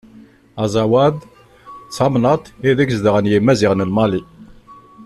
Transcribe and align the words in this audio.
Azawad, 0.63 1.17
d 1.87 1.89
tamennaṭ 1.95 2.43
ideg 2.69 2.89
zedɣen 2.97 3.29
Yimaziɣen 3.31 3.85
n 3.87 3.89
Mali. 3.97 4.21